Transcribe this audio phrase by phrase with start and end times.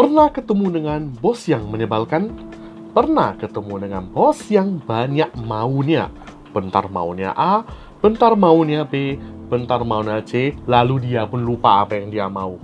[0.00, 2.32] Pernah ketemu dengan bos yang menyebalkan?
[2.96, 6.08] Pernah ketemu dengan bos yang banyak maunya?
[6.56, 7.68] Bentar maunya A,
[8.00, 9.20] bentar maunya B,
[9.52, 12.56] bentar maunya C, lalu dia pun lupa apa yang dia mau.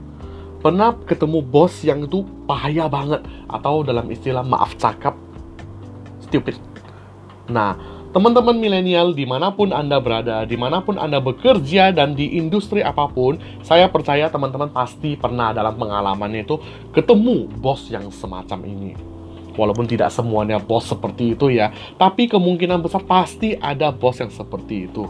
[0.64, 3.20] Pernah ketemu bos yang itu bahaya banget
[3.52, 5.12] atau dalam istilah maaf cakap
[6.24, 6.56] stupid.
[7.52, 12.40] Nah, teman-teman milenial di mana pun Anda berada, di mana pun Anda bekerja dan di
[12.40, 16.56] industri apa pun, saya percaya teman-teman pasti pernah dalam pengalamannya itu
[16.96, 18.96] ketemu bos yang semacam ini.
[19.52, 21.68] Walaupun tidak semuanya bos seperti itu ya,
[22.00, 25.04] tapi kemungkinan besar pasti ada bos yang seperti itu.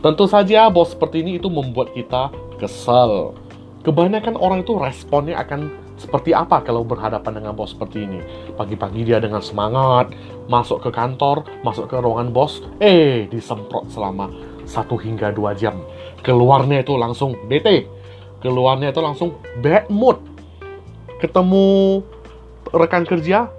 [0.00, 3.36] Tentu saja bos seperti ini itu membuat kita kesel.
[3.84, 8.24] Kebanyakan orang itu responnya akan seperti apa kalau berhadapan dengan bos seperti ini?
[8.56, 10.16] Pagi-pagi dia dengan semangat,
[10.48, 14.32] masuk ke kantor, masuk ke ruangan bos, eh disemprot selama
[14.64, 15.76] satu hingga dua jam.
[16.24, 17.84] Keluarnya itu langsung bete,
[18.40, 20.16] keluarnya itu langsung bad mood.
[21.20, 22.00] Ketemu
[22.72, 23.52] rekan kerja,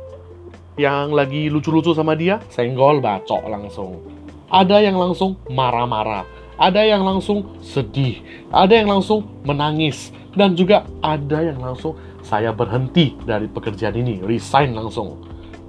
[0.82, 4.02] yang lagi lucu-lucu sama dia, senggol bacok langsung.
[4.50, 6.26] Ada yang langsung marah-marah,
[6.58, 13.18] ada yang langsung sedih, ada yang langsung menangis, dan juga ada yang langsung saya berhenti
[13.26, 15.22] dari pekerjaan ini, resign langsung.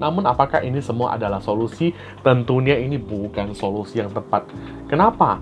[0.02, 1.94] Namun apakah ini semua adalah solusi?
[2.26, 4.50] Tentunya ini bukan solusi yang tepat.
[4.90, 5.38] Kenapa?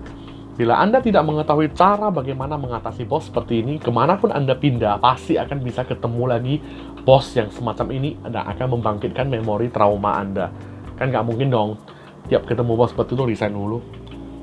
[0.53, 5.01] Bila Anda tidak mengetahui cara bagaimana mengatasi bos seperti ini, ke mana pun Anda pindah,
[5.01, 6.55] pasti akan bisa ketemu lagi
[7.01, 10.53] bos yang semacam ini dan akan membangkitkan memori trauma Anda.
[11.01, 11.81] Kan nggak mungkin dong,
[12.29, 13.81] tiap ketemu bos seperti itu resign dulu.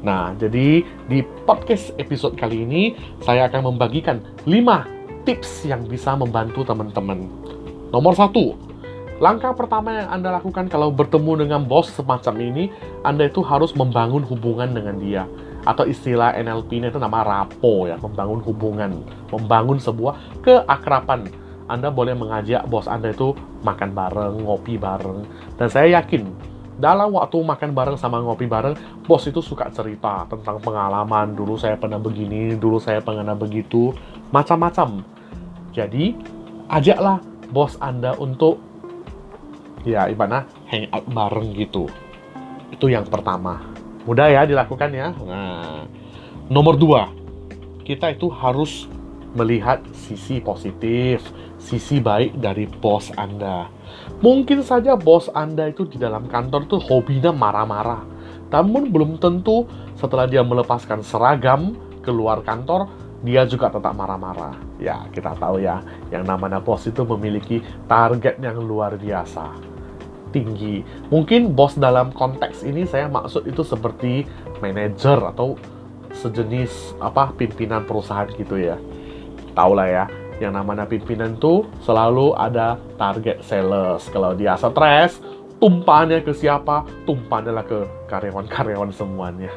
[0.02, 4.97] Nah, jadi di podcast episode kali ini, saya akan membagikan 5
[5.28, 7.28] tips yang bisa membantu teman-teman.
[7.92, 8.56] Nomor satu,
[9.18, 12.70] Langkah pertama yang Anda lakukan kalau bertemu dengan bos semacam ini,
[13.02, 15.26] Anda itu harus membangun hubungan dengan dia.
[15.66, 19.02] Atau istilah NLP-nya itu nama rapo ya, membangun hubungan,
[19.34, 21.26] membangun sebuah keakraban.
[21.66, 23.34] Anda boleh mengajak bos Anda itu
[23.66, 25.26] makan bareng, ngopi bareng.
[25.58, 26.22] Dan saya yakin,
[26.78, 31.34] dalam waktu makan bareng sama ngopi bareng, bos itu suka cerita tentang pengalaman.
[31.34, 33.90] Dulu saya pernah begini, dulu saya pernah begitu,
[34.30, 35.17] macam-macam.
[35.78, 36.18] Jadi,
[36.66, 37.22] ajaklah
[37.54, 38.58] bos Anda untuk
[39.86, 41.86] ya ibaratnya hangout bareng gitu.
[42.74, 43.62] Itu yang pertama.
[44.02, 45.14] Mudah ya dilakukan ya.
[45.14, 45.86] Nah,
[46.50, 47.14] nomor dua,
[47.86, 48.90] kita itu harus
[49.38, 51.22] melihat sisi positif,
[51.62, 53.70] sisi baik dari bos Anda.
[54.18, 58.02] Mungkin saja bos Anda itu di dalam kantor tuh hobinya marah-marah.
[58.48, 62.88] Namun belum tentu setelah dia melepaskan seragam keluar kantor,
[63.26, 64.54] dia juga tetap marah-marah.
[64.78, 65.82] Ya, kita tahu ya,
[66.14, 69.54] yang namanya bos itu memiliki target yang luar biasa
[70.30, 70.84] tinggi.
[71.08, 74.28] Mungkin bos dalam konteks ini saya maksud itu seperti
[74.60, 75.56] manajer atau
[76.12, 78.76] sejenis apa pimpinan perusahaan gitu ya.
[79.56, 80.04] Tahu lah ya,
[80.38, 84.06] yang namanya pimpinan tuh selalu ada target sales.
[84.12, 85.18] Kalau dia stres,
[85.58, 86.86] tumpahannya ke siapa?
[87.08, 89.50] Tumpahannya lah ke karyawan-karyawan semuanya.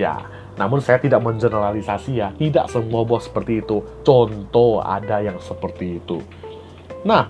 [0.00, 0.24] Ya,
[0.56, 3.84] namun saya tidak mengeneralisasi ya, tidak semua bos seperti itu.
[4.04, 6.20] Contoh ada yang seperti itu.
[7.04, 7.28] Nah,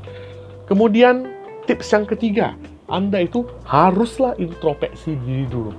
[0.67, 1.27] kemudian
[1.67, 2.55] tips yang ketiga,
[2.87, 5.73] anda itu haruslah introspeksi diri dulu.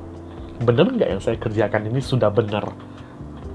[0.64, 2.68] Benar nggak yang saya kerjakan ini sudah benar?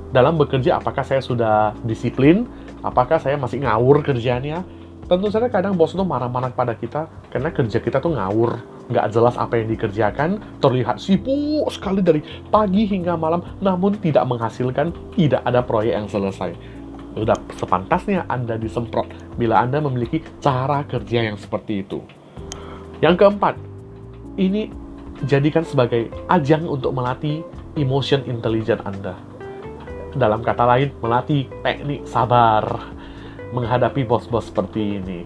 [0.08, 2.48] Dalam bekerja, apakah saya sudah disiplin?
[2.80, 4.64] Apakah saya masih ngawur kerjanya?
[5.08, 8.60] Tentu saja kadang bos itu marah-marah pada kita karena kerja kita tuh ngawur,
[8.92, 12.20] nggak jelas apa yang dikerjakan, terlihat sibuk sekali dari
[12.52, 16.52] pagi hingga malam, namun tidak menghasilkan, tidak ada proyek yang selesai.
[17.16, 19.08] Sudah sepantasnya Anda disemprot
[19.40, 22.04] bila Anda memiliki cara kerja yang seperti itu.
[23.00, 23.56] Yang keempat,
[24.36, 24.68] ini
[25.24, 27.40] jadikan sebagai ajang untuk melatih
[27.80, 29.16] emotion intelligence Anda.
[30.12, 32.97] Dalam kata lain, melatih teknik sabar
[33.52, 35.20] menghadapi bos-bos seperti ini.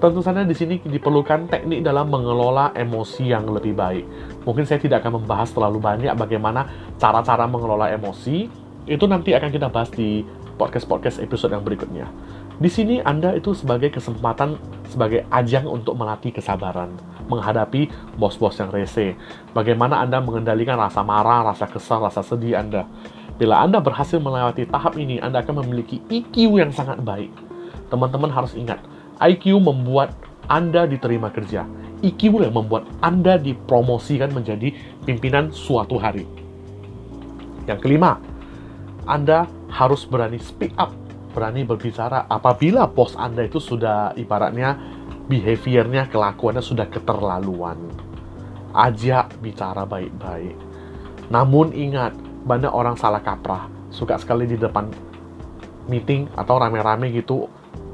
[0.00, 4.04] Tentu saja di sini diperlukan teknik dalam mengelola emosi yang lebih baik.
[4.48, 6.64] Mungkin saya tidak akan membahas terlalu banyak bagaimana
[6.96, 8.48] cara-cara mengelola emosi.
[8.88, 10.24] Itu nanti akan kita bahas di
[10.56, 12.08] podcast-podcast episode yang berikutnya.
[12.56, 14.56] Di sini Anda itu sebagai kesempatan,
[14.88, 16.96] sebagai ajang untuk melatih kesabaran,
[17.28, 19.16] menghadapi bos-bos yang rese.
[19.52, 22.88] Bagaimana Anda mengendalikan rasa marah, rasa kesal, rasa sedih Anda.
[23.40, 27.49] Bila Anda berhasil melewati tahap ini, Anda akan memiliki IQ yang sangat baik.
[27.90, 28.80] Teman-teman harus ingat,
[29.18, 30.14] IQ membuat
[30.46, 31.66] Anda diterima kerja.
[32.00, 34.72] IQ yang membuat Anda dipromosikan menjadi
[35.04, 36.24] pimpinan suatu hari.
[37.68, 38.16] Yang kelima,
[39.04, 40.96] Anda harus berani speak up
[41.30, 44.74] berani berbicara apabila bos Anda itu sudah ibaratnya
[45.30, 47.78] behaviornya, kelakuannya sudah keterlaluan.
[48.74, 50.58] Ajak bicara baik-baik.
[51.30, 53.70] Namun ingat, banyak orang salah kaprah.
[53.90, 54.90] Suka sekali di depan
[55.86, 57.50] meeting atau rame-rame gitu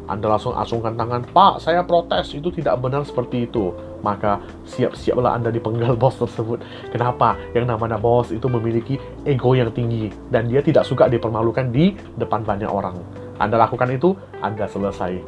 [0.07, 3.75] Anda langsung acungkan tangan, Pak, saya protes, itu tidak benar seperti itu.
[4.07, 6.63] Maka siap-siaplah Anda dipenggal bos tersebut.
[6.95, 7.35] Kenapa?
[7.53, 12.47] Yang namanya bos itu memiliki ego yang tinggi, dan dia tidak suka dipermalukan di depan
[12.47, 12.95] banyak orang.
[13.43, 15.19] Anda lakukan itu, Anda selesai.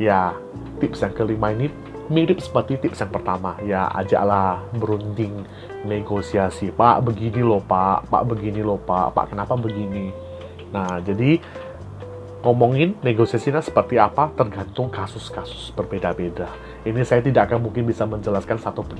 [0.00, 0.32] Ya,
[0.80, 1.70] tips yang kelima ini
[2.10, 3.54] mirip seperti tips yang pertama.
[3.62, 5.44] Ya, ajaklah berunding
[5.84, 6.72] negosiasi.
[6.72, 8.08] Pak, begini loh, Pak.
[8.08, 9.14] Pak, begini loh, Pak.
[9.14, 10.10] Pak, kenapa begini?
[10.72, 11.36] Nah, jadi
[12.42, 16.50] ngomongin negosiasinya seperti apa tergantung kasus-kasus berbeda-beda.
[16.82, 18.98] Ini saya tidak akan mungkin bisa menjelaskan satu per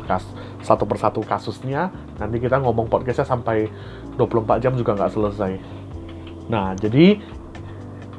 [0.62, 1.90] satu persatu kasusnya.
[2.22, 3.66] Nanti kita ngomong podcastnya sampai
[4.14, 5.52] 24 jam juga nggak selesai.
[6.46, 7.18] Nah, jadi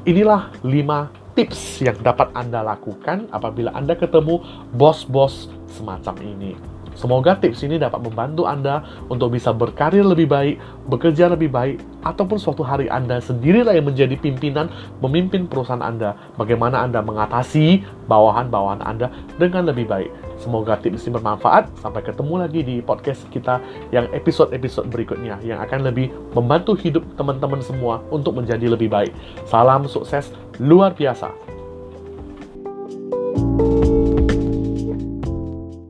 [0.04, 4.44] inilah 5 tips yang dapat Anda lakukan apabila Anda ketemu
[4.76, 6.73] bos-bos semacam ini.
[6.94, 10.56] Semoga tips ini dapat membantu Anda untuk bisa berkarir lebih baik,
[10.86, 14.70] bekerja lebih baik, ataupun suatu hari Anda sendirilah yang menjadi pimpinan,
[15.02, 16.14] memimpin perusahaan Anda.
[16.38, 19.10] Bagaimana Anda mengatasi bawahan-bawahan Anda
[19.40, 20.10] dengan lebih baik.
[20.38, 21.70] Semoga tips ini bermanfaat.
[21.80, 23.58] Sampai ketemu lagi di podcast kita
[23.94, 29.12] yang episode-episode berikutnya yang akan lebih membantu hidup teman-teman semua untuk menjadi lebih baik.
[29.48, 30.30] Salam sukses
[30.60, 31.53] luar biasa.